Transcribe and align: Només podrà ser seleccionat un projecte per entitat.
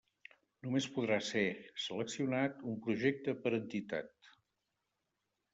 Només 0.67 0.87
podrà 0.95 1.19
ser 1.27 1.43
seleccionat 1.83 2.65
un 2.71 2.81
projecte 2.87 3.39
per 3.45 3.55
entitat. 3.59 4.35